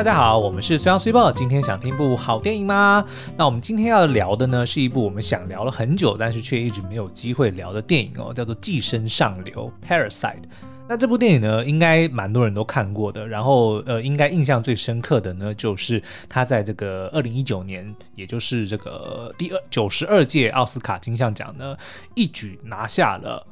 [0.00, 1.30] 大家好，我们是虽阳虽报。
[1.30, 3.04] 今天想听部好电影吗？
[3.36, 10.44] 那我们今天要聊的呢，是一部我们想聊了很久，但是却一直没有机会聊的电影哦，叫做《寄生上流》（Parasite）。
[10.88, 13.28] 那这部电影呢，应该蛮多人都看过的。
[13.28, 21.76] 然后，呃，应该印象最深刻的呢，就是他在这个二零一九年，也就是这个第二九十二届奥斯卡金像奖呢，
[22.14, 23.46] 一举拿下了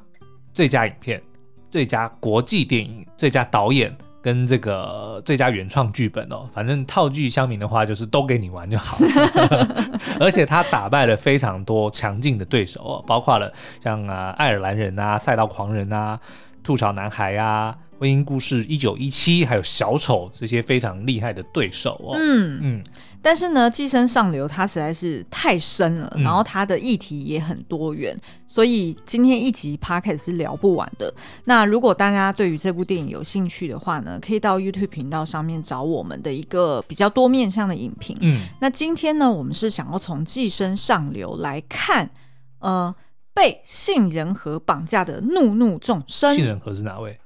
[0.54, 1.22] 最佳影片、
[1.70, 6.48] 最佳国际电影、最佳导演跟这个最佳原创剧本哦。
[6.52, 10.00] 反正套句乡民的话，就是都给你玩就好了。
[10.20, 16.18] 而且他打败了非常多强劲的对手哦，包括了像啊爱尔兰人啊、赛道狂人啊。
[16.60, 22.14] 吐槽男孩啊，婚姻故事一九一七，还有小丑这些非常厉害的对手哦。
[22.16, 22.84] 嗯嗯，
[23.20, 28.16] 但是呢，寄生上流它实在是太深了，嗯、然后它的议题也很多元，
[28.46, 31.12] 所以今天一集 podcast 是聊不完的。
[31.44, 38.16] 那如果大家对于这部电影有兴趣的话呢，可以到 YouTube 频道上面找我们的一个比较多面向的影评。
[38.20, 42.10] 嗯，那今天呢，我们是想要从寄生上流来看，
[42.60, 42.94] 呃。
[43.34, 46.34] 被杏仁核绑架的怒怒众生。
[46.34, 47.16] 杏仁核是哪位？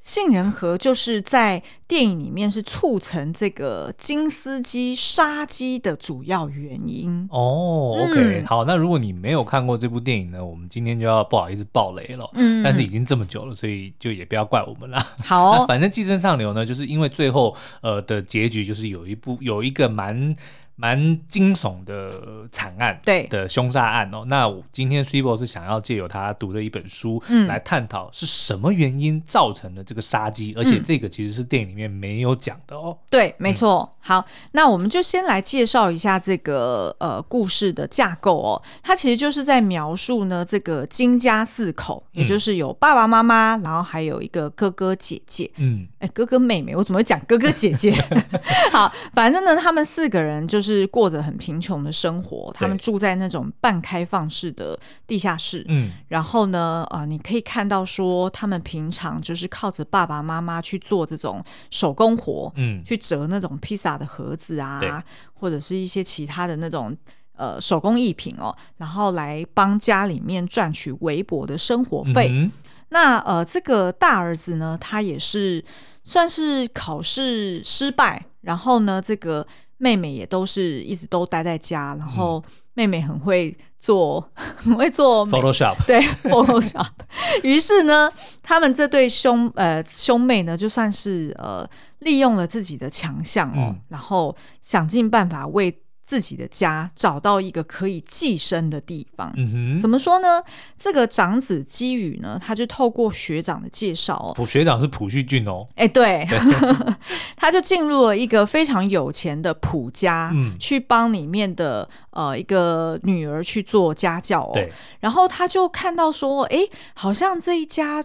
[0.00, 7.28] 杏仁核就是在电影里面是促成这个金斯基杀鸡的主要原因。
[7.30, 12.28] 哦，OK，、嗯、好，那如果你没有看过这部电影呢，我们今天就要不好意思爆雷了。
[12.32, 15.06] 嗯，但是已经这么久了，所以就也不要怪我们了。
[15.22, 20.34] 好， 反正寄生上流呢，就是因为最后呃的结局就是有一部有一个蛮。
[20.80, 24.24] 蛮惊悚的惨案，对的凶杀案哦。
[24.28, 32.96] 那我今天 Cibo 是想要借由他读的一本书，嗯，来探讨是什么原因造成的这个杀机，而且这个其实是电影里面没有讲的哦。
[33.10, 33.94] 对，没错。
[34.02, 38.62] 好，那我们就先来介绍一下这个呃故事的架构哦。
[38.82, 45.50] 它其实就是在描述呢这个金家四口，也就是有爸爸妈妈，然后还有一个哥哥姐姐。
[45.58, 47.92] 嗯，哎，哥哥妹妹，我怎么会讲哥哥姐姐？
[48.72, 50.69] 好，反正呢，他们四个人就是。
[50.70, 55.64] 是过着很贫穷的生活，他们住在那种半开放式的地下室。
[55.66, 61.42] 嗯，然后呢，啊、呃，你可以看到说，他们平常就是靠着爸爸妈妈去做这种
[61.72, 65.02] 手工活，嗯，去折那种披萨的盒子啊，
[65.34, 66.96] 或者是一些其他的那种
[67.34, 72.28] 呃手工艺品哦，然后来帮家里面赚取微薄的生活费。
[72.30, 72.52] 嗯、
[72.90, 75.64] 那呃，这个大儿子呢，他也是
[76.04, 79.44] 算是考试失败，然后呢，这个。
[79.80, 82.42] 妹妹也都是一直都待在家，然后
[82.74, 86.86] 妹妹很会做， 很会做 Photoshop，对 Photoshop。
[87.42, 91.66] 于是呢，他们这对兄呃兄妹呢，就算是呃
[92.00, 95.74] 利用了自己的强项哦，嗯、然后想尽办法为。
[96.10, 100.42] 自己的家找到一个可以寄生的地方，嗯哼，怎么说呢？
[100.76, 106.38] 这个长子基宇呢，他就透过学长的介绍哦，普学长是朴旭俊哦，哎，对，对
[107.38, 116.58] 他就进入了一个非常有钱的朴家，嗯，去帮里面的呃一个女儿去做家教哦，对，然后他就看到说，哎，
[116.94, 118.02] 好像这一家。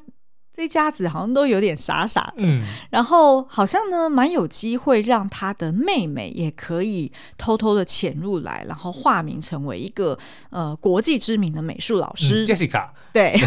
[0.56, 10.18] 这家子好像都有点傻傻的，嗯，然后好像呢蛮有机会让他的妹妹也可以偷偷的潜入来，然后化名成为一个
[10.52, 13.38] 呃国际知名的美术老师，嗯，Jessica，对，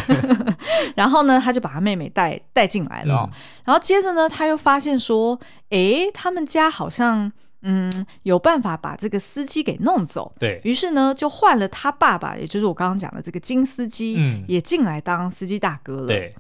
[0.95, 3.31] 然后呢他就把他妹妹带带进来了，嗯，
[3.65, 5.41] 然后接着呢他又发现说，
[5.71, 7.33] 哎，他们家好像
[7.63, 16.35] 嗯有办法把这个司机给弄走，对，于是呢就换了他爸爸，也就是我刚刚讲的这个金司机，嗯，也进来当司机大哥了，对。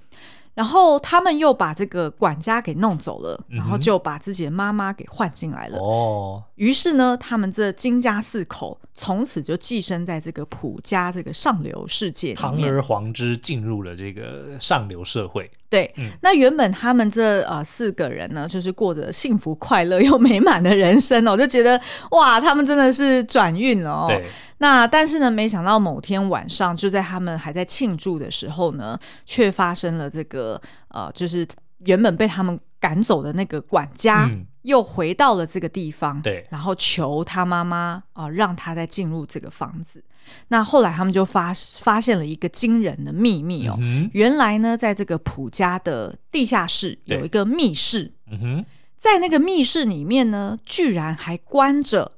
[0.58, 5.78] 然后他们又把这个管家给弄走了，然后就把自己的妈妈给换进来了。
[5.78, 15.48] 哦，于是呢，他们这金家四口从此就寄生在这个普家这个上流世界，堂而皇之进入了这个上流社会。
[15.70, 24.06] 对，嗯、那原本他们这呃四个人呢，就是过着幸福快乐又美满的人生哦， 就觉得哇，他们真的是转运了哦。
[24.08, 24.26] 对，
[24.58, 31.46] 那但是呢，没想到某天晚上，就在他们还在庆祝的时候呢，却发生了这个呃，就是
[31.84, 34.28] 原本被他们赶走的那个管家。
[34.34, 40.04] 嗯又回到了这个地方，对，然后求他妈妈啊、呃，让他再进入这个房子。
[40.48, 48.64] 那后来他们就发发现了一个惊人的秘密哦，嗯、原来呢，在这个普家的地下室有一个密室，嗯哼，
[48.98, 52.12] 在那个密室里面呢，居然还关着。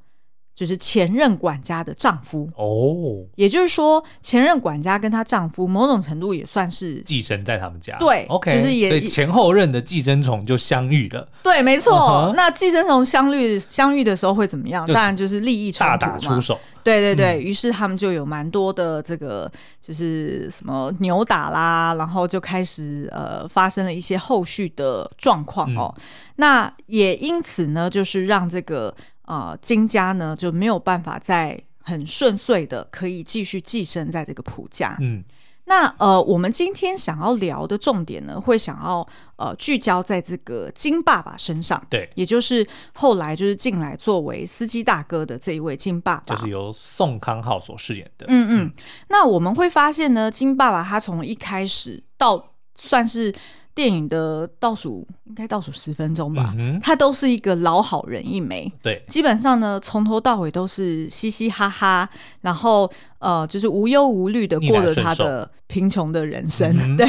[0.61, 7.97] 就是前任管家的丈夫哦，也就是说，前任管家跟她丈夫某种程度也算是寄生在他们家。
[7.99, 11.27] 对，OK，就是也所以前后任的寄生虫就相遇了。
[11.43, 11.95] 对，没错。
[11.95, 14.87] Uh huh、那寄生虫相遇相遇的时候会怎么样？
[14.93, 16.61] 当然就是利益冲突，大打出手。
[16.85, 25.91] 对对对，嗯、于是他们就有蛮多的这个，就是什么扭打啦，然后就开始呃发生了一些后续的状况哦。
[25.97, 26.03] 嗯、
[26.37, 28.95] 那也因此呢，就是让这个。
[29.31, 34.97] 啊，金家呢就没有办法再很顺遂的可以继续寄生在这个蒲家。
[35.01, 35.23] 嗯，
[35.67, 39.07] 那呃，我们今天想要聊的重点呢，会想要
[39.37, 41.81] 呃聚焦在这个金爸爸身上。
[41.89, 48.27] 对，也就是后来就是进来作为司机大哥的这一位金爸爸，就是由宋康昊所饰演的。
[48.29, 48.73] 嗯嗯，
[49.11, 53.33] 那我们会发现呢，金爸爸他从一开始到算是。
[53.81, 58.71] 电影的倒数应该倒数十分钟吧，嗯、他都是一个老好人一枚。
[58.83, 62.07] 对，基本上呢，从头到尾都是嘻嘻哈哈，
[62.43, 62.91] 然后
[63.21, 66.77] 呃，就是无忧无虑的过着他的贫穷的人生。
[66.79, 67.07] 嗯、 对，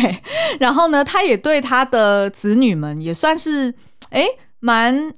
[0.61, 3.73] 然后呢，他也对他的子女们也算是
[4.11, 4.25] 哎
[4.61, 5.11] 蛮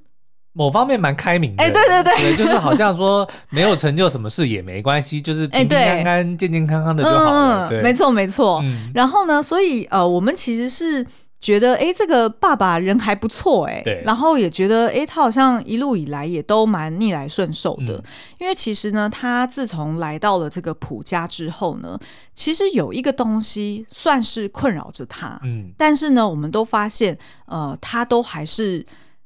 [0.53, 1.61] 某方面蛮开明的。
[1.61, 7.69] 哎，对对对，对，就是好像说没有成就什么事也没关系， 就是平平安安、健健康康的就好了。
[7.69, 8.59] 对，没错没错。
[8.63, 11.05] 嗯、然后呢，所以呃，我们其实是。
[11.43, 17.97] 觉得哎，这个爸爸人还不错哎，对，然后也觉得哎，他好像一路以来也都蛮逆来顺受的。
[17.97, 18.03] 嗯、
[18.39, 21.99] 因为其实呢，他自从来到了这个普家之后呢，
[22.33, 27.17] 其实有一个东西算是困扰着他，嗯，但是呢，我们都发现，
[27.47, 28.85] 呃，他都还是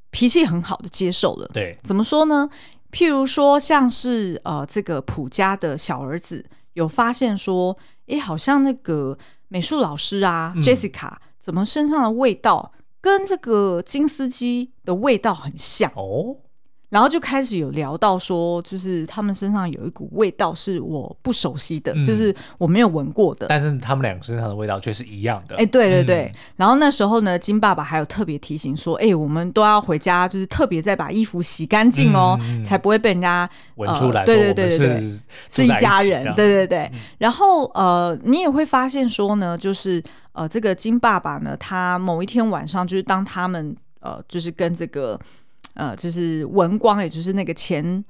[0.10, 1.48] 脾气很好的接受了。
[1.54, 2.50] 对，怎么说呢？
[2.92, 6.44] 譬如说，像是呃，这个普家的小儿子
[6.74, 7.78] 有发现说，
[8.08, 9.16] 哎，好像那个
[9.50, 11.12] 美术老师啊、嗯、，Jessica。
[11.48, 16.40] 怎么身上的味道跟这个金丝鸡的味道很像哦？
[16.90, 23.48] 然后就开始有聊到说，就是他们身上有一股味道是我不熟悉的，嗯、就是我没有闻过的。
[23.50, 25.58] 但是他们两个身上的味道却是一样的。
[25.58, 26.32] 哎，对对对。
[26.34, 34.24] 嗯、然后那时候呢，金爸爸还有特别提醒说，哎，我们都要回家，就是特别再把衣服洗干净哦，嗯、才不会被人家闻出来。
[34.24, 35.20] 对对对对对，
[35.50, 36.24] 是一家人。
[36.36, 36.90] 对对对。
[36.94, 40.02] 嗯、然后呃，你也会发现说呢，就是
[40.32, 45.20] 呃，这个金爸爸呢，他某一天晚上，就是当他们呃，就是跟这个。
[45.78, 48.04] 呃，就是文光，也就是那个前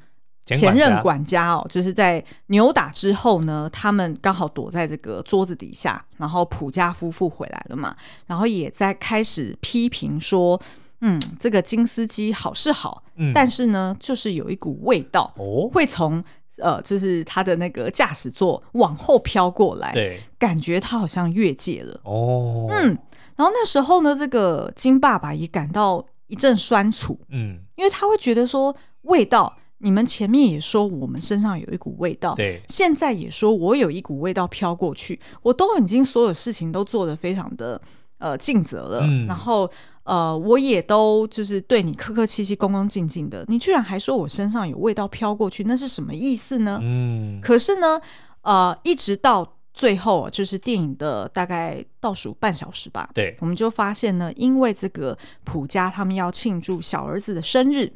[0.46, 7.94] 前任管家哦，就是在扭打之后呢，他们刚好躲在这个桌子底下，然后普家夫妇回来了嘛，
[8.26, 10.58] 然后也在开始批评说，
[11.02, 16.24] 嗯，这个金司机好是好，嗯，但是呢，就是有一股味道哦，会从
[16.60, 22.98] 呃，就是他的那个驾驶座往后飘过来，对，感觉他好像越界了哦，嗯，
[23.36, 26.06] 然后那时候呢，这个金爸爸也感到。
[26.28, 37.82] 一阵酸楚，嗯，因为他会觉得说，味道，你们前面也说我们身上有一股味道，对，现在也说我有一股味道飘过去，我都已经所有事情都做得非常的
[38.18, 39.70] 呃尽责了，嗯，然后
[40.04, 46.80] 呃我也都就是对你客客气气、恭恭敬敬的，你居然还说我身上有味道飘过去，那是什么意思呢？
[46.82, 48.02] 嗯，可是呢，
[48.42, 49.57] 呃，一直到。
[49.78, 57.94] 最后就是电影的大概倒数半小时吧，对，我们就发现呢，因为这个普家他们要庆祝小儿子的生日，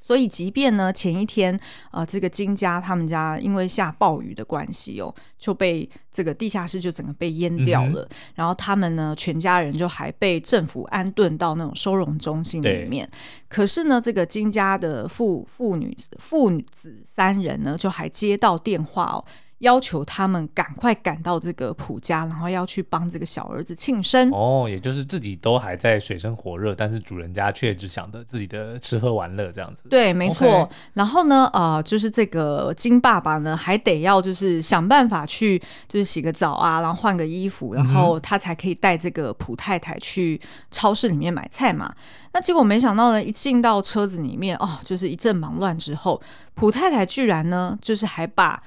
[0.00, 1.56] 所以即便呢前一天
[1.92, 13.08] 呃这个金家他们家因为下暴雨的关系哦，就被这个地下室就整个被淹掉了，嗯、然后他们呢全家人就还被政府安顿到那种收容中心里面，
[13.48, 19.24] 可是呢这个金家的父父女父子三人呢就还接到电话哦。
[19.60, 24.30] 要求他们赶快赶到这个普家，然后要去帮这个小儿子庆生。
[24.32, 29.84] 哦，也就是自己都还在水深火热，但是主人家却只想着自己的吃喝玩乐这样子。
[29.90, 30.46] 对，没错。
[30.46, 40.40] Okay 然后呢，呃，就是这个金爸爸呢，还得要就是想办法去，就是洗个澡啊，然后换个衣服，然后他才可以带这个普太太去
[40.70, 41.94] 超市里面买菜嘛。
[42.32, 46.18] 那结果没想到呢，一进到车子里面，哦，就是一阵忙乱之后，
[46.54, 48.62] 普太太居然呢，就是还把。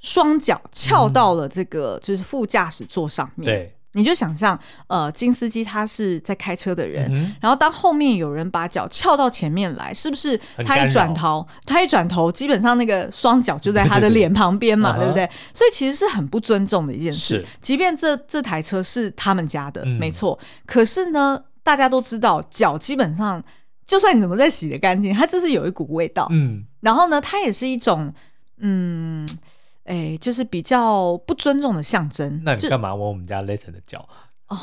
[0.00, 15.28] 双脚翘到了这个就是副驾驶座上面，对，你就想象，呃，金司机他是在开车的人，嗯、然后当后面有人把脚翘到前面来，是不是他一转头，他一转头，基本上那个双脚就在他的脸旁边嘛，对，不对？
[15.52, 17.42] 所以其实是很不尊重的一件事。
[17.42, 23.42] 是即便这这台车是他们家的，嗯、没错，可是呢，大家都知道，脚基本上
[23.86, 26.26] 就算你怎么再洗的干净，它就是有一股味道。
[26.30, 28.14] 嗯，然后呢，它也是一种，
[28.60, 29.28] 嗯。
[29.90, 32.40] 哎，就是比较不尊重的象征。
[32.44, 34.08] 那你干嘛闻我们家雷神的脚？
[34.46, 34.56] 哦，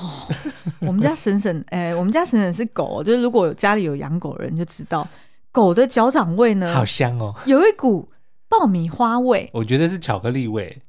[0.80, 5.08] 我们家婶婶，哎，我们家婶婶是狗，就是如果有家里有养狗的人就知道，
[5.52, 8.08] 狗的脚掌味呢，好香哦，有一股
[8.48, 10.82] 爆米花味，我觉得是巧克力味。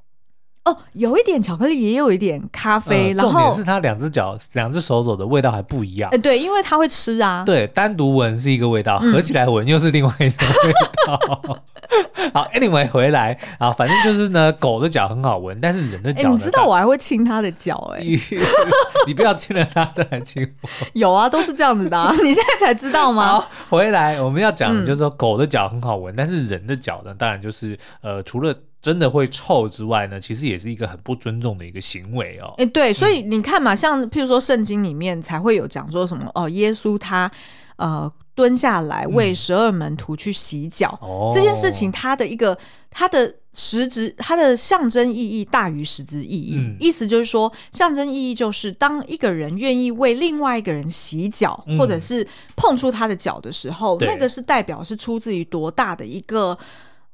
[0.68, 6.10] 哦，有一点巧克力，也有一点咖啡，嗯、然后重点是它两只脚、两只手肘的味道还不一样。
[6.12, 7.42] 哎，对，因为它会吃啊。
[7.46, 10.72] 对，单独闻是一个味道，合起来闻又是另外一种味
[11.06, 11.40] 道。
[11.46, 18.04] 嗯、 好，anyway 回来啊，反正就是呢，狗的脚很好闻，但是人的脚，你知道我还会亲它的脚哎，
[19.06, 20.68] 你不要亲了它再来亲我。
[20.92, 23.40] 有啊，都是这样子的、啊， 你现在才知道吗？
[23.40, 28.54] 好，回来我们要讲的就是说，狗的脚很好闻，嗯、但是人的脚呢，当然就是呃，除了。
[28.80, 32.54] 真的会臭之外呢，其实也是一个很不尊重的一个行为哦。
[32.58, 37.28] 哎，对，所以你看嘛，像譬如说圣经里面才会有讲说什么哦，耶稣他
[37.76, 42.56] 呃蹲下来为十二门徒去洗脚，嗯、这件事情，它的一个
[42.88, 46.54] 它的实质，它的象征意义大于实质意义。
[46.58, 56.56] 嗯、意思就是说，象征意义就是当一个人愿意为另外一个人洗脚，嗯、或者是碰触他的脚的时候，那个是代表是出自于多大的一个。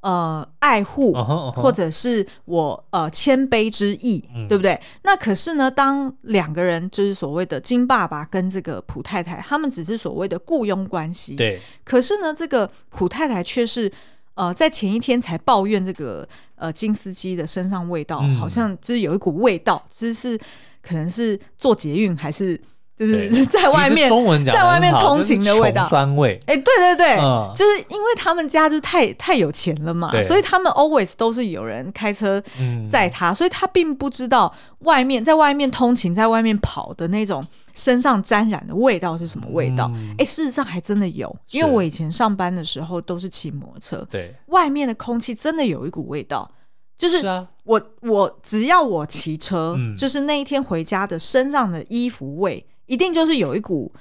[0.05, 1.61] 呃，爱护，uh huh, uh huh.
[1.61, 4.79] 或者是我呃谦卑之意，嗯、对不对？
[5.01, 11.59] 那可是呢，当两个人就是所谓的金爸爸跟这个普太太，他们只是所谓的雇佣关系，对。
[11.83, 13.91] 可是呢，这个普太太却是
[14.35, 20.37] 呃在前一天才抱怨这个呃金司机的身上味道，嗯、好像就是有一股味道，就是
[20.83, 22.61] 可能是做捷运还是。
[22.97, 26.39] 就是 在外面，中文在外面通勤的味道，酸味。
[26.47, 32.41] 哎，对对对，嗯、就是因为他们家就太太有钱了嘛，所以他们 always 都是有人开车
[32.89, 39.91] 载他，嗯、所以他并不知道外面在外面通勤，在外面跑的那种身上沾染的味道是什么味道。
[40.17, 46.49] 哎、嗯，事实上还真的有，因为我以前上班的时候都是骑摩托车，对，外面的空气真的有一股味道，
[46.97, 47.47] 就是我是、啊、
[48.03, 52.65] 我只要我骑车，嗯、就是那一天回家的身上的衣服味。
[52.85, 53.91] 一定就是有一股，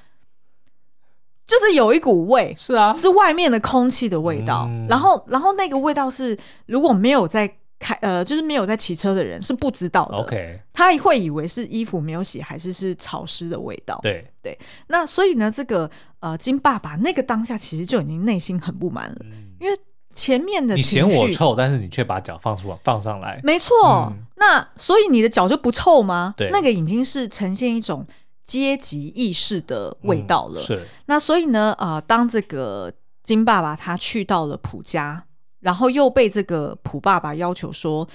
[1.47, 4.67] 就是有一股味，是啊，是外面的空气的味道。
[4.69, 6.37] 嗯、然后，然后那个味道是
[6.67, 10.17] 如果没有在开，呃，就是没有在骑车的人是不知道的。
[10.17, 13.99] OK，他会以为是衣服没有洗，还是是潮湿的味道。
[14.03, 19.79] 对对，那所以呢，这个呃金爸爸那个当下其实就已经内心很不满了，嗯、因为
[20.15, 23.75] 前面的你嫌我臭，但是你却把脚放出放上来，没错。
[24.13, 26.33] 嗯、那所以你的脚就不臭吗？
[26.37, 28.07] 对，那个已经是呈现一种。
[28.47, 30.61] 阶级意识的味道了。
[30.61, 30.83] 嗯、是。
[31.07, 35.25] 那所以呢，呃，当这个金爸爸他去到了普家，
[35.61, 38.07] 然后又被这个普爸爸要求说，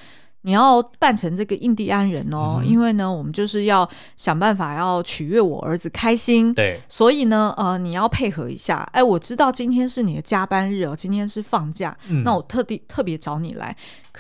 [0.41, 6.53] 你要扮成这个印第安人哦，嗯、因为呢，我们就是要想办法要取悦我儿子开心。
[6.53, 6.79] 对。
[6.88, 8.88] 所以呢，呃，你要配合一下。
[8.93, 13.75] 哎，我知道今天是你的加班日哦，今天是放假，嗯、那我特地特别找你来。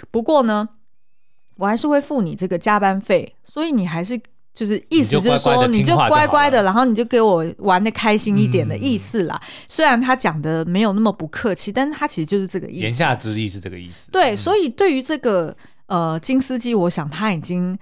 [0.09, 0.67] 不过呢，
[1.57, 4.19] 我还是会付你这个加班费，所以你还是。
[4.59, 9.39] 就是意思就是说，你就乖乖的，然后你就给我玩的开心一点的意思啦。
[9.69, 12.81] 虽然他讲的没有那么不客气，但是他其实就是这个意思。
[12.81, 14.11] 言下之意是这个意思。
[14.11, 17.77] 对，所以对于这个呃金司机，我想他已经。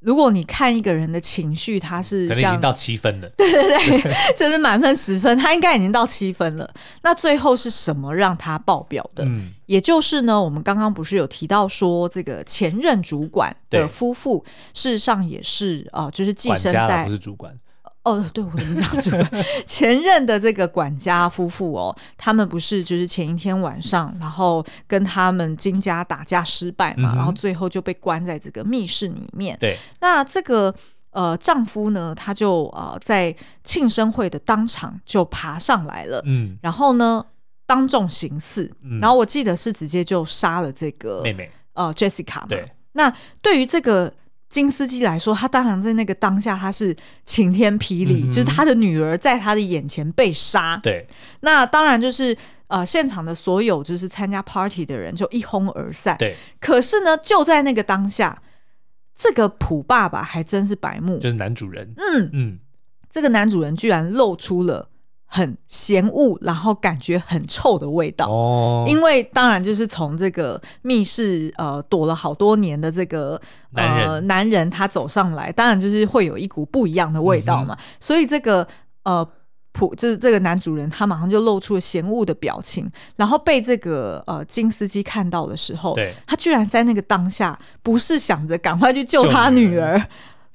[0.00, 6.70] 如果你看一个人的情绪，他是像可能已经到七分了，对 对对，对 就是满分十分，他应该已经到七分了。
[7.02, 9.24] 那最后是什么让他爆表的？
[9.24, 17.58] 嗯，也就是呢，我们刚刚不是有提到说，这个前任主管的夫妇，事实上也是啊、呃，就是寄生在不是主管。
[18.06, 19.40] 哦，对，我怎么这样说？
[19.66, 29.56] 前任的这个管家夫妇哦，他们不是就是前一天晚上，然后跟他们金家打架失败嘛，嗯、然后最后就被关在这个密室里面。
[29.58, 30.72] 对，那这个
[31.10, 33.34] 呃丈夫呢，他就呃在
[33.64, 37.24] 庆生会的当场就爬上来了，嗯，然后呢
[37.66, 42.46] 当众行刺，嗯、然后我记得是直接就杀了这个妹妹呃 Jessica 嘛。
[42.48, 44.12] 对，那对于这个。
[44.56, 46.96] 金斯基来说，他当然在那个当下，他是
[47.26, 50.80] 晴天霹雳，嗯、就是他的女儿在他的眼前被杀。
[50.82, 51.06] 对，
[51.40, 52.34] 那当然就是
[52.68, 56.16] 呃，现场的所有就是参加 party 的人就一哄而散。
[56.16, 58.40] 对，可是呢，就在那个当下，
[59.14, 61.92] 这个普爸爸还真是白目，就是男主人。
[61.98, 62.58] 嗯嗯，嗯
[63.10, 64.88] 这个男主人居然露出了。
[65.28, 68.26] 很嫌恶，然后感觉很臭的味道。
[68.28, 73.38] 哦，因为当然就是从这个密室呃躲了好多年的这个
[73.72, 77.76] 男人、呃、男人他走上来，当然就是会有一股不一样的味道嘛。
[77.78, 78.66] 嗯、所以这个
[79.02, 79.28] 呃
[79.72, 85.94] 普就是这个男主人，他马上就露出了嫌恶的表情，然后被这个呃金司机看到的时候，
[86.26, 90.00] 他居然在那个当下不是想着赶快去救他女儿，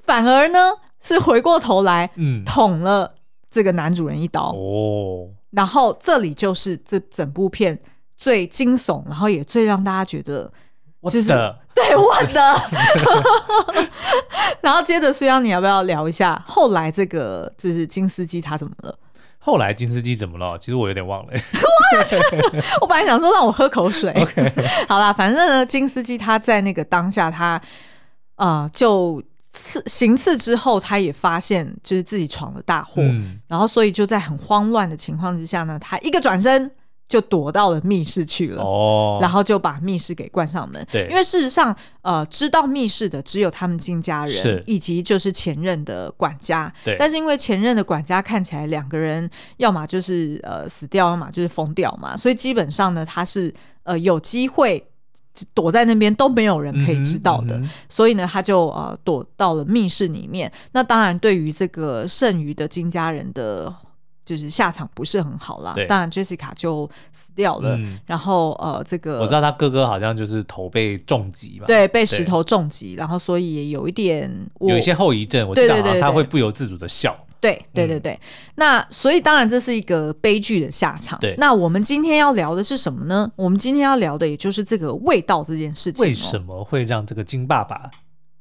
[0.06, 3.14] 反而呢是回过头来嗯捅了。
[3.52, 7.78] 这个男主人一刀哦，然后这里就是这整部片
[8.16, 10.50] 最惊悚，然后也最让大家觉得
[11.04, 13.90] 就是的对我的。
[14.62, 18.98] 然后接着，虽然你要不要聊一下后来这个就是金斯基他怎么了？
[19.44, 20.58] 后来金斯基怎么了？
[20.58, 21.34] 其实我有点忘了。
[22.80, 24.12] 我本来想说让我喝口水。
[24.22, 24.54] OK，
[24.88, 27.66] 好啦，反正呢，金斯基他在那个当下他，他
[28.36, 36.72] 呃就刺行刺之后，他也发现就是自己闯了大祸，嗯、然后所以就在很慌乱的情况之下呢，他一个转身。
[37.12, 40.88] 就躲到了密室去了，哦，然后就把密室给关上门。
[40.90, 46.74] 对，因为事实上，呃，知道密室的只有他们金家人，以及就是前任的管家。
[46.86, 53.54] 对，但是因为前任的管家看起来两个人要么就是呃死掉，要么就是疯掉嘛，所以基本上呢，他是
[53.84, 54.82] 呃有机会
[55.54, 57.58] 躲在那边都没有人可以知道的。
[57.58, 60.52] 嗯嗯、所以呢，他就呃躲到了密室里面。
[60.72, 63.74] 那当然，对于这个剩余的金家人的。
[64.24, 78.20] 就是下场不是很好啦，当然 Jessica 就死掉了，嗯、然后呃，这个我知道他哥哥好像就是头被重击嘛，对，被石头重击，然后所以也有一点有一些后遗症，我记得他会不由自主的笑，对对对对，嗯、
[78.56, 81.20] 那所以当然这是一个悲剧的下场。
[81.20, 83.30] 对，那我们今天要聊的是什么呢？
[83.36, 87.90] 我们今天要聊的也就是这个味道这件事情，为什么会让这个金爸爸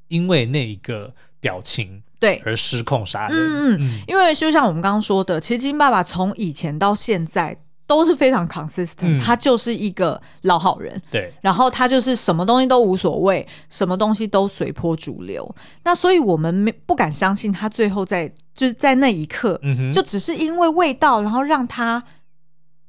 [0.08, 2.02] 因为那一个表情？
[2.20, 3.36] 对，而失控杀人。
[3.38, 7.56] 嗯嗯，因为就像我们刚刚说的，其实金爸爸从以前到现在
[7.90, 11.02] 都是非常 consistent，嗯，他就是一个老好人。
[11.10, 15.52] 对，然后他就是什么东西都无所谓，什么东西都随波逐流。
[15.82, 22.00] 那所以我们没不敢相信他最后在就是在那一刻，嗯哼，就只是因为味道，然后让他。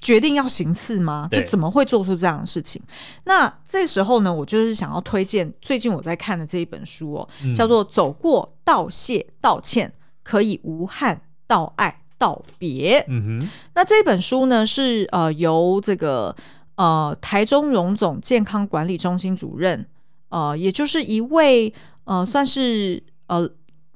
[0.04, 1.30] 决定要行刺吗？
[1.32, 2.82] 就怎么会做出这样的事情？
[3.26, 9.94] 那这时候呢，我就是想要推荐最近我在看的这一本书哦，嗯、叫做《走过道谢道歉，
[10.24, 13.02] 可以无憾道爱道别》。
[13.08, 16.36] 嗯哼，那这本书呢是呃由这个
[16.76, 19.86] 呃台中荣总健康管理中心主任
[20.30, 21.74] 呃，也就是一位
[22.06, 23.50] 呃算是呃。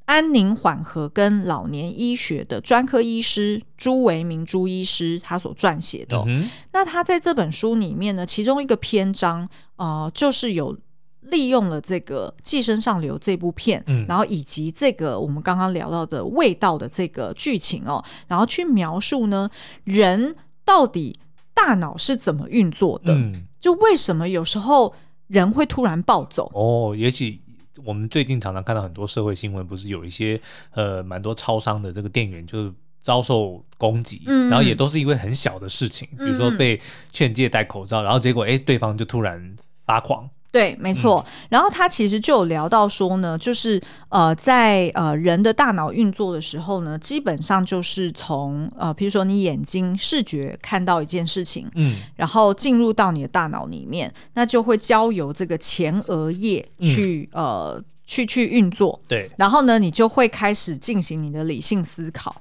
[0.08, 10.77] 安宁缓和跟老年医学的专科医师朱维明朱医师他所撰写的、哦，嗯、那他在这本书里面呢，其中一个篇章，呃，就是有
[11.25, 19.50] 利用了这个《寄生上流》这部片，嗯、然后以及这个我们刚刚聊到的味道的这个剧情哦，然后去描述呢，
[19.84, 21.20] 人到底
[21.53, 24.94] 大脑是怎么运作的，嗯、就为什么有时候
[25.27, 26.51] 人会突然暴走？
[26.53, 27.41] 哦，也许。
[27.84, 30.39] 我们最近常常看到很多社会新闻，不是有一些
[30.72, 36.79] 呃蛮多超商的这个店员就是遭受攻击，嗯、然后也都是因为很小的事情，嗯、比如说被
[37.12, 40.28] 劝诫戴口罩，然后结果哎对方就突然发狂。
[40.56, 41.22] 对，没错。
[41.28, 58.98] 嗯、然后他其实就有聊到说呢，就是呃，在呃人的大脑运作的时候呢，基本上就是从呃，比如说你眼睛视觉看到一件事情，嗯，然后进入到你的大脑里面，那就会交由这个前额叶去、嗯、呃去去运作。
[59.10, 62.34] 对，然后呢，你就会开始进行你的理性思考。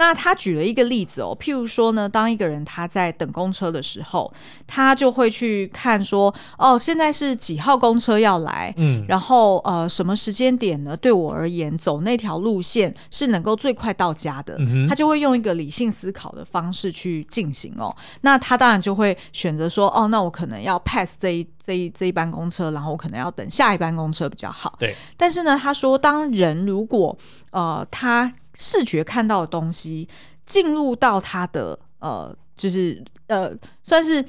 [0.00, 4.32] 那他举了一个例子哦，譬如说呢，当一个人他在等公车的时候，
[4.66, 10.96] 他就会去看说，哦，现在是几号公车要来，嗯，然后呃，什么时间点呢？
[10.96, 17.94] 对我而言，走那条路线是能够最快到家的，嗯，他就会用一个理性思考的方式去进行哦。
[18.22, 24.74] 那他当然就会选择说，哦，那我可能要 pass 这一这一这一班公车，然后我可能要等下一班公车比较好。
[24.80, 27.16] 对，但是呢，他说，当人如果
[27.50, 28.32] 呃他。
[28.52, 30.08] 视觉看到的东西
[30.44, 34.22] 进入到他的呃，就是呃，算是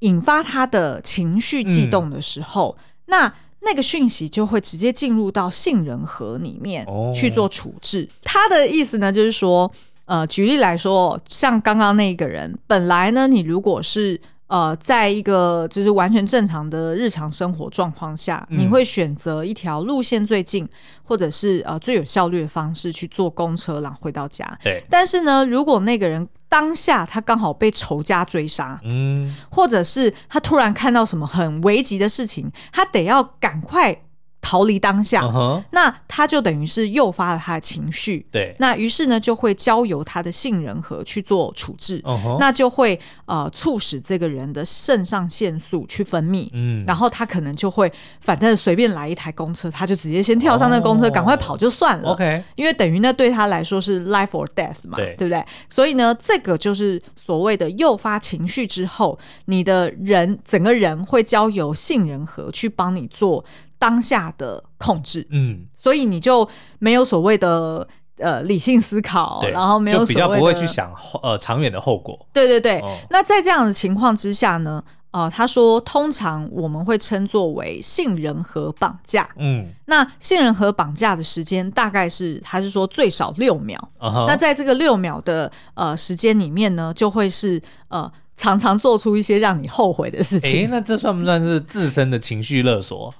[0.00, 8.06] 引发他的情绪悸动的时候，嗯、那那个讯息就会直接进入到杏仁核里面去做处置。
[8.06, 9.72] 哦、他的意思呢，就是说，
[10.04, 14.20] 呃，举例来说，像刚刚那个人，本来呢，你如果是。
[14.54, 20.68] 呃，在一个就是完全正常的日常生活状况下，嗯、你会选择一条路线最近，
[21.02, 24.46] 或者是呃最有效率的方式去坐公车，然后回到家。
[24.62, 24.80] 对。
[24.88, 34.03] 但是呢，如果那个人当下他刚好被仇家追杀，嗯，或者是他突然看到什么很危急的事情，他得要赶快。
[34.44, 35.64] 逃离当下，uh.
[35.70, 42.36] 那他就等于是诱发了他的情绪，对，那于是呢就会交由他的杏仁核去做处置，uh.
[42.38, 51.30] 那就会呃促使这个人的肾上腺素去分泌，嗯，然后他可能就会反正随便来一台公车，他就直接先跳上那个公车，赶、oh.
[51.30, 55.42] 快跑就算了，OK，因为等于那对他来说是 life or death 嘛，对，对不对？
[55.70, 63.42] 所以呢，这个就是所谓的诱发情绪之后，你的人整个人会交由杏仁核去帮你做。
[63.78, 67.86] 当下的控制，嗯，所以你就没有所谓的
[68.18, 72.26] 呃理性思考，然后没有比较不会去想呃长远的后果。
[72.32, 79.28] 对对对，哦、那在这样的情况之下呢，呃，他说通常我们会称作为杏仁核绑架。
[79.36, 83.78] 嗯，那杏仁核绑架的时间大概是，他是说最少六秒。
[84.00, 90.50] Uh 那在这个六秒的呃时间里面呢，就会是呃常常做出一些让你后悔的事情。
[90.50, 93.12] 诶，那这算不算是自身的情绪勒索？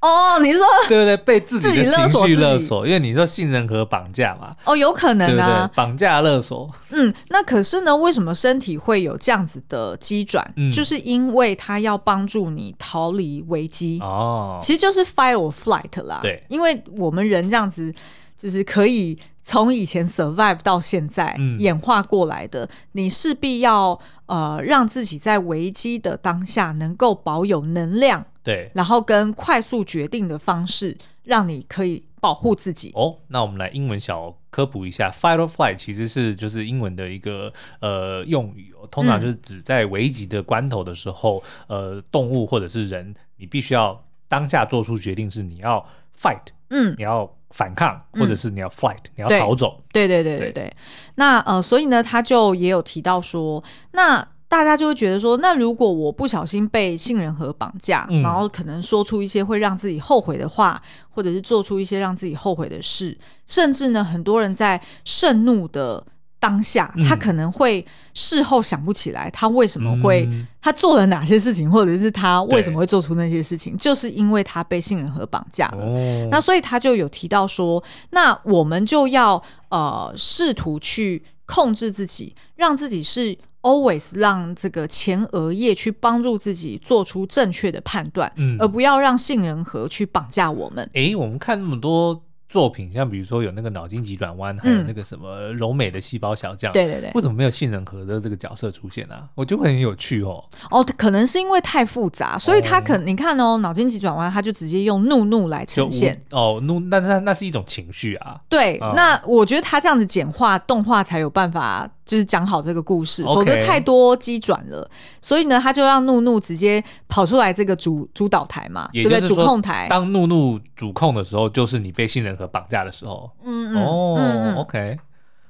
[0.00, 1.16] 哦，你说对不对？
[1.16, 4.54] 被自己的情绪勒索，勒索因为你说信任和绑架嘛。
[4.64, 6.70] 哦，有可能啊，对对绑架勒索。
[6.90, 10.48] 嗯，那可是呢，为什么身体会有这样子的机转？
[10.56, 16.20] 嗯，就是因为它要帮助你逃离危机哦，其实就是 fight or flight 啦。
[16.22, 17.92] 对，因为我们人这样子，
[18.38, 28.24] 就是可以从以前 survive 到现在演化过来的，嗯、你势必要呃让自己在危机的当下能够保有能量。
[28.48, 32.90] 对，然后跟快速决定的方式，让你可以保护自己。
[32.94, 45.86] 哦，那我们来英文小科普一下，fight or flight 其实是就是英文的一个呃用语哦，通常就是指在危急的关头的时候，嗯、呃，动物或者是人，你必须要当下做出决定，是你要
[46.18, 49.84] fight，嗯，你要反抗，或者是你要 flight，、嗯、你要逃走。
[49.92, 50.52] 对对对对对。
[50.52, 50.76] 对
[51.16, 54.26] 那呃，所以呢，他就也有提到说，那。
[54.48, 66.02] 大家就会觉得说，那如果我不小心被杏仁核绑架，嗯、然后可能说出一些会让自己后悔的话，或者是做出一些让自己后悔的事，甚至呢，很多人在盛怒的
[66.40, 75.84] 当下，嗯、他可能会事后想不起来他为什么会、嗯、他做了哪些事情，或者是他为什么会做出那些事情，就是因为他被杏仁核绑架了。
[75.84, 83.36] 哦、那所以他就有提到说，那我们就要呃试图去控制自己，让自己是。
[83.62, 90.88] Always 让这个前额叶去帮助自己做出正确的判断，嗯，而不要让杏仁核去绑架我们。
[90.94, 92.22] 诶，我们看那么多。
[92.50, 99.16] 作品像比如说有那个脑筋急转弯，还有那个什么柔美的细胞小将，对对对，为什么没有杏仁核的这个角色出现呢？
[99.34, 100.42] 我觉得很有趣哦。
[100.70, 106.18] 哦，可能是因为太复杂，所以他可你看哦，脑筋急转弯他就直接用怒怒来呈现。
[106.30, 108.40] 哦，怒，那那那是一种情绪啊。
[108.48, 114.88] 对，那我觉得他这样子简化动画才有办法，就是讲好这个故事，否则太多机转了。
[115.20, 119.20] 所以呢，他就让怒怒直接跑出来这个主主导台嘛，对不对？
[119.20, 119.86] 主控台。
[119.90, 124.98] 当怒怒主控的时候，就是你被信任和绑架的时候，嗯嗯哦嗯 OK，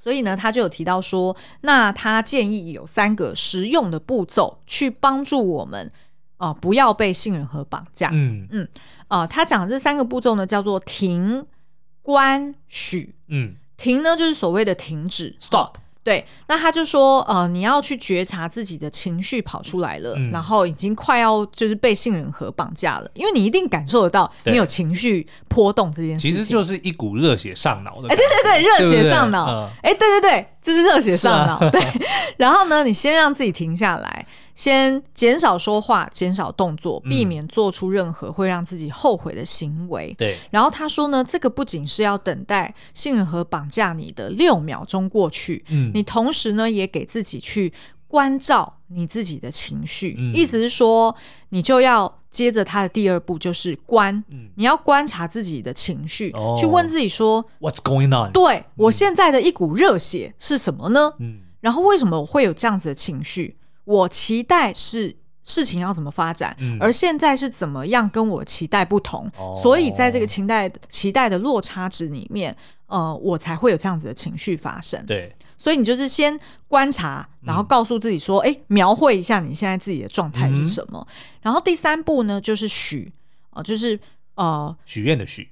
[0.02, 5.92] 所以呢，他就有提到说，那他建议有三个实用的步骤去帮助我们
[6.38, 8.10] 啊、呃，不要被信任和绑架。
[8.12, 8.68] 嗯嗯
[9.06, 11.46] 啊、呃，他讲的这三个步骤呢，叫做停、
[12.02, 13.14] 观、许。
[13.28, 15.76] 嗯，停呢就是所谓的停止，stop。
[16.08, 31.78] 对，那他就说，呃，你要去觉察自己的情绪跑出来了，嗯、然后已经快要就是被杏仁核绑架了，因为你一定感受得到你有情绪波动这件事情，其实就是一股热血上脑的，哎，对对对，热血上脑，哎，对对对，就是热血上脑，啊、对。
[32.38, 34.26] 然后呢，你先让自己停下来。
[34.58, 40.12] 先减少说话，减少动作，避免做出任何会让自己后悔的行为。
[40.18, 40.36] 对。
[40.50, 47.72] 然后他说呢，这个不仅是要等待杏仁核绑架你的六秒钟过去，嗯，你同时呢也给自己去
[48.08, 50.16] 关照你自己的情绪。
[50.18, 51.14] 嗯，意思是说，
[51.50, 58.32] 你就要接着他的第二步，就是观，嗯，你要观察自己的情绪，去问自己说，What's going on？
[58.32, 61.12] 对，我现在的一股热血是什么呢？
[61.20, 63.54] 嗯，然后为什么我会有这样子的情绪？
[63.88, 72.54] 我期待是事情要怎么发展，嗯、而现在是怎么样跟我期待不同，哦、所以在这个期待期待的落差值里面，
[72.86, 75.02] 呃，我才会有这样子的情绪发生。
[75.06, 81.06] 对，所以你就是先观察，然后告诉自己说，哎、嗯，描绘一下你现在自己的状态是什么。
[81.08, 83.10] 嗯、然后第三步呢，就是许，
[83.48, 83.98] 啊、呃，就是
[84.34, 85.48] 呃，许愿的许。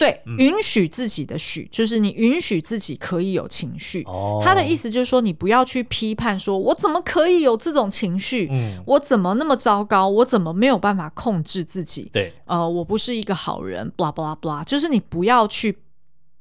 [0.00, 4.02] 对，允许自己的许，就是你允许自己可以有情绪。
[4.04, 8.48] 哦，他的意思就是说，你不要去批判，说我怎么可以有这种情绪？
[8.50, 10.08] 嗯，我怎么那么糟糕？
[10.08, 12.08] 我怎么没有办法控制自己？
[12.14, 15.76] 对，呃，我不是一个好人，blah blah blah，就是你不要去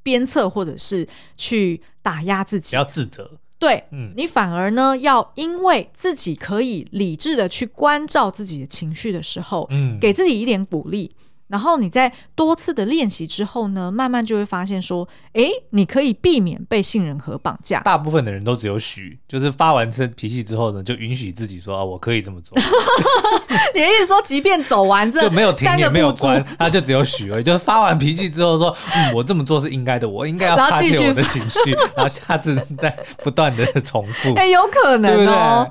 [0.01, 3.29] 鞭策或者是去打压自己，不要自责。
[3.59, 11.11] 对，嗯，你反而呢，要因为自己可以理智的去关照自己的情绪的时候，嗯，给自己一点鼓励。
[11.49, 17.81] 然后你在多次的练习之后呢，慢慢就会发现说，哎，你可以避免被杏仁核绑架。
[17.81, 22.57] 大部分的人都只有许，就是发完这脾气之后呢，就允许自己说啊，我可以这么做。
[23.73, 27.43] 你的意思说，即便走完这 就没有停也没有关，他就只有许而已。
[27.43, 34.33] 就是发完脾气之后说， 嗯，我这么做是应该的，我应该要发泄我的情绪，然后，然后下次再不断的重复。
[34.35, 35.69] 哎，有可能哦。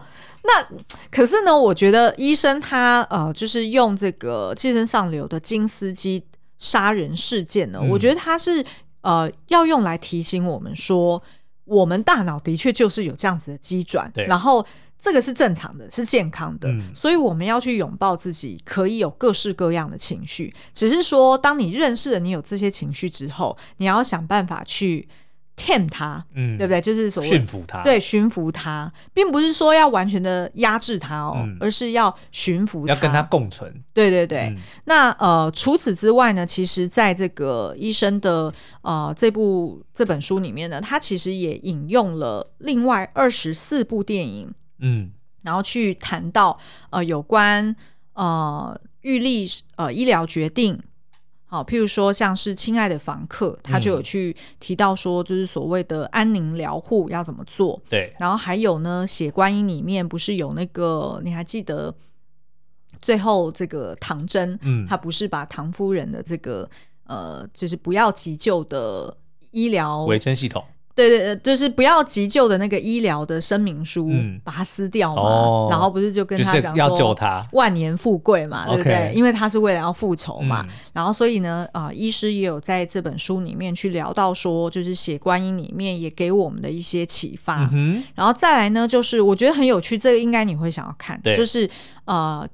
[0.48, 0.66] 那
[1.10, 6.24] 可是呢，我觉得医生他呃，就是用这个寄生上流的金斯基
[6.58, 8.64] 杀人事件呢，嗯、我觉得他是
[9.02, 11.22] 呃要用来提醒我们说，
[11.64, 14.64] 我们大脑的确就是有这样子的机转，对，然后
[14.98, 20.52] 这个是正常的，是健康的，嗯、所以我们要去拥抱自己，可以有各式各样的情绪。
[20.72, 25.06] 只是说，当你认识了你有这些情绪之后，你要想办法去
[25.58, 26.80] tame 它，嗯，对不对？
[26.80, 33.74] 就是所谓驯服他，对，驯服他，并不是说要完全的压制他哦，嗯、而是要驯服它，要跟他共存。
[33.92, 34.42] 对对对。
[34.42, 44.54] 嗯、那呃，除此之外呢，其实在这个医生的呃这部这本书里面呢，他其实也引用了另外二十四部电影。
[44.78, 45.10] 嗯，
[45.42, 46.56] 然后去谈到
[46.90, 47.74] 呃有关
[48.12, 50.78] 呃预立呃医疗决定，
[51.50, 57.80] 好，譬如说像是《亲爱的房客》，他就有去提到说，就是所谓的安宁疗护要怎么做。
[57.88, 61.94] 对，然后还有呢，《血观音》里面不是有那个你还记得
[63.00, 66.68] 最后这个唐真，嗯，他不是把唐夫人的这个
[67.04, 69.16] 呃，就是不要急救的
[69.50, 70.62] 医疗卫生系统。
[70.98, 75.22] 对对对，就是不要急救的那个医疗的声明书，嗯、把它撕掉嘛。
[75.22, 80.62] 哦、然后不是就跟他讲说要救他万年富贵嘛，对不对因为他是为了要复仇嘛。
[80.62, 87.58] 嗯、然后所以呢，啊、呃，医师也有在这本书里面去聊到说，就是写观音里面也给我们的一些启发。
[87.58, 91.70] 嗯、哼然后再来呢，就是我觉得很有趣，这个应该你会想要看，对就是
[92.06, 92.44] 呃。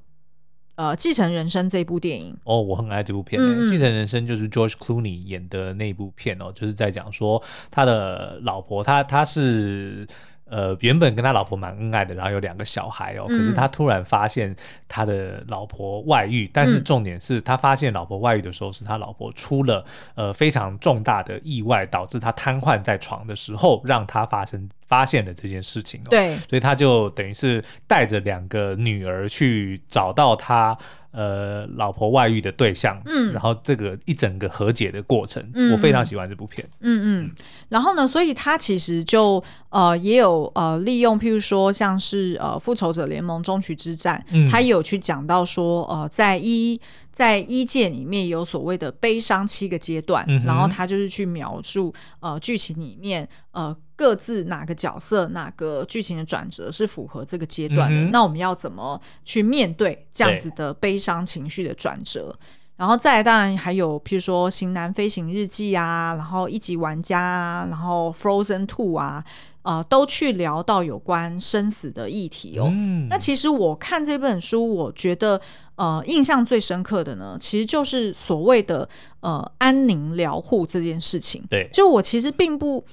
[0.76, 3.40] 呃，《继承人生》这部电影哦，我很爱这部片。
[3.40, 10.06] 嗯，《继承人生》就是 George Clooney 演的那部片哦，就是在讲说他的老婆，他他是。
[10.46, 13.26] 呃，原本跟他老婆蛮恩爱的，然后有两个小孩哦。
[13.28, 14.54] 嗯、可是他突然发现
[14.87, 26.11] 他的老婆外遇，但是重点是他发现老婆外遇的时候，是他老婆出了呃非常重大的意外，导致他瘫痪在床的时候，让他发生发现了这件事情哦。
[26.11, 30.76] 对，所以他就等于是带着两个女儿去找到他。
[31.14, 37.31] 呃，老婆外遇的对象，嗯，然后这个一整个和解的过程，嗯，我非常喜欢这部片，嗯嗯，
[37.68, 46.81] 然后呢，所以他其实就呃也有呃利用，譬如说像是呃复仇者联盟终局之战，嗯，他也有去讲到说，呃，在一。
[47.14, 62.37] 在一界里面有所谓的悲伤七个阶段，嗯、然后他就是去描述呃剧情里面呃各自哪个角色哪个剧情的转折是符合这个阶段的，嗯、那我们要怎么去面对这样子的悲伤情绪的转折？
[62.76, 69.24] 对然后再来当然还有譬如说《型男飞行日记》啊，然后一级玩家啊，然后 Frozen Two 啊。
[69.64, 72.68] 呃，都去聊到有关生死的议题哦。
[72.70, 75.40] 嗯、那其实我看这本书，我觉得
[75.76, 78.87] 呃，印象最深刻的呢，其实就是所谓的
[79.20, 81.42] 呃安宁疗护这件事情。
[81.48, 82.84] 对，就我其实并不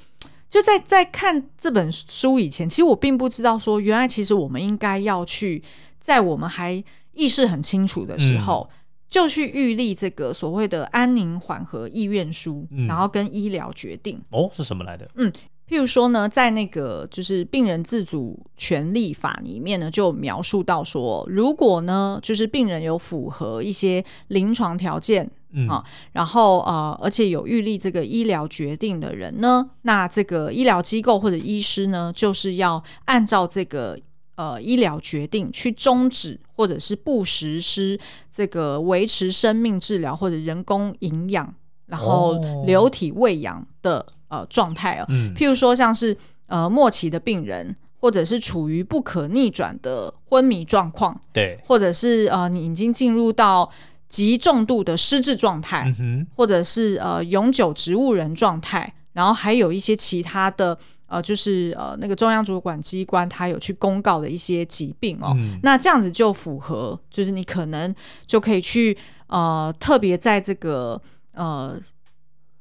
[0.49, 5.61] 就在在看这本书以前，其实我并不知道说，原来其实我们应该要去
[5.99, 8.75] 在我们还意识很清楚的时候，嗯、
[9.11, 14.19] 就去预立这个所谓的安宁缓和意愿书，嗯、然后跟医疗决定。
[14.31, 15.07] 哦，是什么来的？
[15.13, 15.31] 嗯。
[15.67, 33.97] 譬如说呢，在那个就是病人自主权利法里面呢，就描述到说，如果呢，就是病人有符合一些临床条件，嗯啊，然后呃，而且有预立这个医疗决定的人呢，那这个医疗机构或者医师呢，就是要按照这个
[34.41, 37.99] 呃医疗决定去终止或者是不实施
[38.31, 41.53] 这个维持生命治疗或者人工营养，
[41.85, 44.03] 然后流体喂养的。
[44.31, 53.69] 呃，状态啊，嗯、譬如说像是呃末期的病人，或者是处于不可逆转的昏迷状况，对，或者是呃你已经进入到
[54.07, 55.85] 极重度的失智状态，
[56.33, 60.77] 或者是呃永久植物人状态，然后还有一些其他的
[61.11, 67.93] 呃，就是呃那个中央主管机关他有去公告的一些疾病哦，嗯、那这样子就符合，就是你可能
[68.25, 68.97] 就可以去
[69.27, 71.01] 呃特别在这个
[71.33, 71.77] 呃。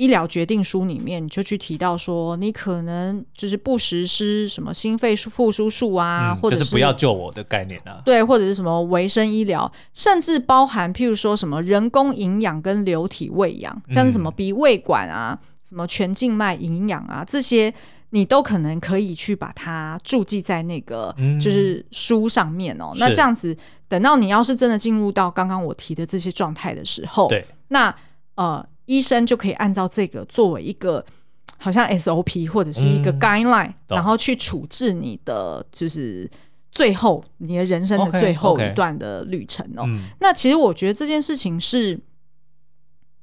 [0.00, 17.70] 医疗决定书里面就去提到说，你可能就是不实施什么心肺复苏术啊，嗯、或者是，是不要救我的概念啊，对，或者是什么维生医疗，甚至包含譬如说什么人工营养跟流体喂养，像是什么鼻胃管啊，嗯、什么全静脉营养啊，这些
[18.10, 22.90] 你都可能可以去把它注记在那个就是书上面哦。
[22.92, 23.56] 嗯、那这样子，
[23.88, 27.94] 等到你要是真的进入到刚刚我提的这些状态的时候，对，那
[28.36, 28.64] 呃。
[28.86, 31.04] 医生就可以按照这个作为一个
[31.58, 36.28] 好像 SOP 或者是一个 guideline，、嗯、然后去处置你的就是
[36.72, 39.84] 最后你的人生的最后一段的旅程哦。
[39.84, 40.00] Okay, okay.
[40.18, 42.00] 那其实我觉得这件事情是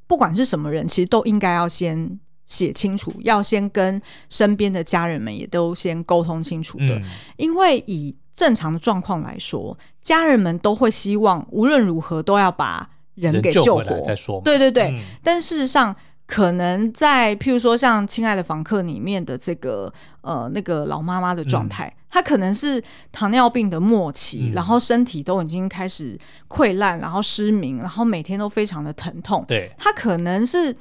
[0.08, 6.96] 不管是什么人，其实都应该要先写清楚，要先跟身边的家人们也都先沟通清楚的。
[6.96, 7.04] 嗯、
[7.38, 12.90] 因为以正常的状况来说，家人们都会希望无论如何都要把。
[13.18, 14.40] 人给救活，再说。
[14.46, 15.96] 对对对，嗯、但事实上，
[16.28, 22.80] 可能在譬如说像《亲爱的房客》里面的这个呃那个老妈妈的状态，她、嗯、可能是
[23.12, 26.16] 糖尿病的末期，嗯、然后身体都已经开始
[26.48, 29.44] 溃烂，然后失明，然后每天都非常的疼痛。
[29.48, 30.72] 对，她可能是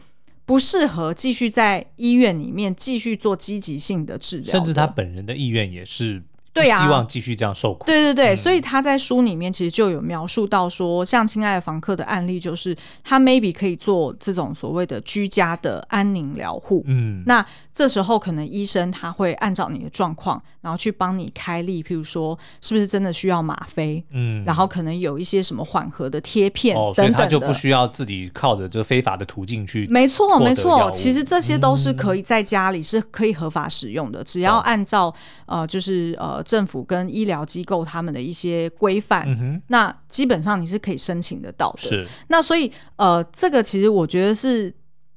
[0.46, 6.22] 不适合继续在医院里面继续做积极性的治疗，甚至他本人的意愿也是。
[6.56, 7.84] 对呀，希望继续这样受苦。
[7.84, 16.82] 对对对，嗯、所以他在书里面其实就有描述到说，像《亲爱的房客》的案例，就是他 maybe 可以做这种所谓的居家的安宁疗护。
[16.86, 24.02] 嗯，那这时候可能医生他会按照你的状况，然后去帮你开立，譬如说是不是真的需要吗啡？
[24.12, 29.86] 嗯，然后可能有一些什么缓和的贴片等等的，哦，所以他就不需要自己靠着这个非法的途径去。
[29.90, 35.12] 没错，没错，其实这些都是可以在家里是可以合法使用的，嗯、只要按照
[35.44, 36.42] 呃，就是呃。
[36.46, 41.78] 政府跟医疗机构他们的一些规范，嗯、那基本上你是可以申请得到的。
[41.80, 44.70] 是，那所以呃，这个其实我觉得是，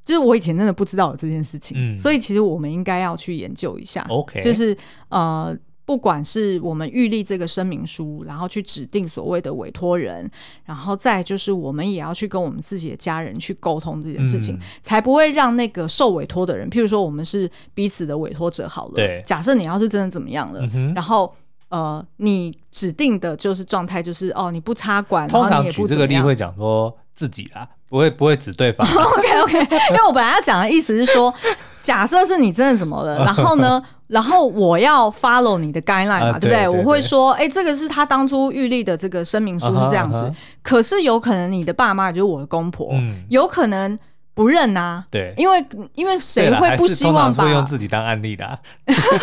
[0.03, 4.03] 就是我以前真的不知道有这件事情，嗯、所以其实我们应该要去研究一下。
[4.09, 4.75] OK，就是
[5.09, 5.55] 呃，
[5.89, 10.29] 不管是我们预立这个声明书，然后去指定所谓的委托人，
[10.63, 18.93] 然后再就是我们也要去跟我们自己的家人去沟通这件事情，嗯、才不会让那个受委托的人，譬如说我们是彼此的委托者好了。
[18.97, 21.33] 对，假设你要是真的怎么样了，嗯、然后。
[21.69, 28.87] 呃，你指定的就是状态，就是哦，你不插管，通常举这个例会讲说自己啦，不会不会指对方。
[28.87, 31.33] OK OK，因为我本来要讲的意思是说，
[31.81, 36.49] 假设是你真的怎么了，然后呢，然后我要 follow 你的 guideline 嘛，啊、对不对？
[36.49, 40.35] 对对对，我会说，哎，这个是他当初预立的这个声明书是这样子，uh uh.
[40.61, 43.97] 可是有可能你的爸妈也就是我的公婆，嗯、有可能。
[44.39, 48.57] 不认呐、啊，对，因为因为谁会不希望把用自己当案例的、啊？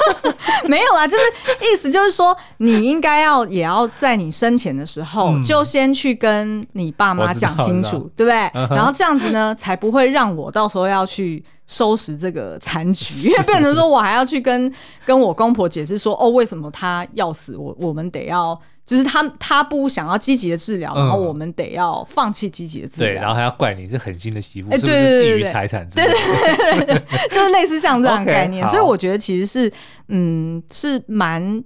[0.68, 1.22] 没有啊，就是
[1.64, 8.46] 意思就是说，你应该要也要在你生前的时候，嗯、就先去跟你爸妈讲清楚，对不对？
[8.52, 14.70] 嗯、然后这样子呢，才不会让我到时候要去收拾这个残局， 因为变成说我还要去跟
[15.06, 18.60] 跟我公婆解释说，哦，为什么他要死，我我们得要。
[18.86, 25.86] 就是他他不想要积极的治疗，嗯、然后我们得要放弃积极的治疗，对，然后还要怪你是狠心的媳妇，欸、是不是觊觎财产？
[25.90, 29.70] 对对对对，就是类似像这样的概念，okay, 所以我觉得其实是
[30.08, 31.62] 嗯是蛮。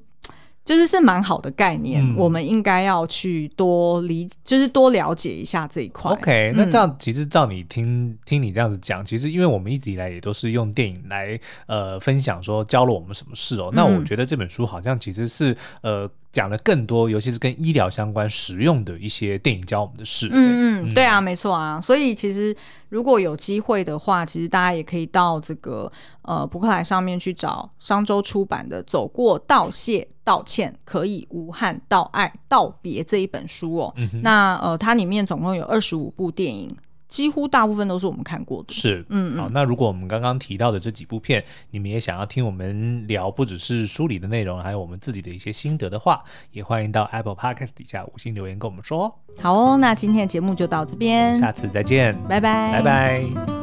[0.63, 6.13] 就是是蛮好的概念，嗯、我们应该要去多理，就是多了解一下这一块。
[6.13, 13.71] OK，那这样其实照你听听你这样子讲，其实因为我们一直以来也都是用电影来呃分享说教了我们什么事哦。
[13.73, 20.29] 嗯、那我觉得这本书好像其实是呃讲了更多，尤其是跟医疗相关实用的一些电影教我们的事。
[20.33, 21.81] 嗯嗯，对啊，没错啊。
[21.81, 22.55] 所以其实
[22.89, 25.91] 如果有机会的话，其实大家也可以到这个
[26.23, 30.01] 呃博客来上面去找商周出版的《走过道谢》。
[30.23, 36.73] 道歉可以无憾道爱道别这一本书哦，嗯、那呃，它里面总共有二十五部电影，
[37.11, 38.73] 几乎大部分都是我们看过的。
[38.73, 49.15] 是，嗯，好，那如果我们刚刚提到的这几部片，你们也想要听我们聊，不只是书里的内容，还有我们自己的一些心得的话，也欢迎到 Apple Podcast 底下五星留言跟我们说。
[49.39, 53.60] 好哦，那今天的节目就到这边，下次再见，拜拜，拜拜。